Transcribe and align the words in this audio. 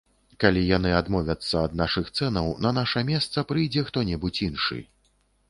Калі 0.43 0.61
яны 0.77 0.93
адмовяцца 0.99 1.55
ад 1.67 1.75
нашых 1.81 2.09
цэнаў, 2.17 2.49
на 2.67 2.73
наша 2.79 3.05
месца 3.11 3.45
прыйдзе 3.53 3.87
хто-небудзь 3.93 4.43
іншы. 4.49 4.81